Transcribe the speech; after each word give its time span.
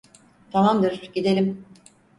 Tamamdır, 0.51 1.09
gidelim. 1.13 1.65